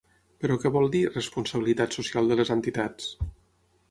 Però 0.43 0.55
què 0.63 0.71
vol 0.77 0.87
dir 0.95 1.01
responsabilitat 1.09 1.97
social 1.99 2.31
de 2.31 2.37
les 2.39 2.53
entitats? 2.57 3.13